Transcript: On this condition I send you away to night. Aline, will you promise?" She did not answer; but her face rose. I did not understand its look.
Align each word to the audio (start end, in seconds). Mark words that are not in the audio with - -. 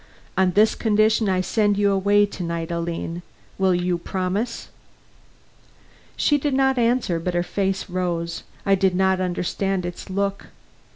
On 0.35 0.49
this 0.53 0.73
condition 0.73 1.29
I 1.29 1.41
send 1.41 1.77
you 1.77 1.91
away 1.91 2.25
to 2.25 2.41
night. 2.41 2.71
Aline, 2.71 3.21
will 3.59 3.75
you 3.75 3.99
promise?" 3.99 4.69
She 6.15 6.39
did 6.39 6.55
not 6.55 6.79
answer; 6.79 7.19
but 7.19 7.35
her 7.35 7.43
face 7.43 7.87
rose. 7.87 8.41
I 8.65 8.73
did 8.73 8.95
not 8.95 9.21
understand 9.21 9.85
its 9.85 10.09
look. 10.09 10.47